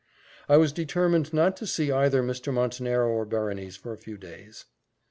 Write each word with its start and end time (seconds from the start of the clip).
I 0.49 0.57
was 0.57 0.73
determined 0.73 1.31
not 1.31 1.55
to 1.57 1.67
see 1.67 1.91
either 1.91 2.23
Mr. 2.23 2.51
Montenero 2.51 3.07
or 3.07 3.23
Berenice 3.23 3.75
for 3.77 3.93
a 3.93 3.99
few 3.99 4.17
days. 4.17 4.65